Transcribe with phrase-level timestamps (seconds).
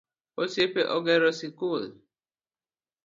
[0.41, 1.83] Osiepe ogero sikul